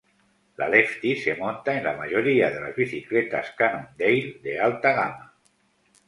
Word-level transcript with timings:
La 0.59 0.67
Lefty 0.75 1.09
se 1.23 1.35
monta 1.35 1.75
en 1.77 1.83
la 1.83 1.95
mayoría 1.95 2.49
de 2.49 2.59
las 2.59 2.75
bicicletas 2.75 3.51
Cannondale 3.55 4.39
de 4.41 4.59
alta 4.59 4.93
gama. 4.93 5.35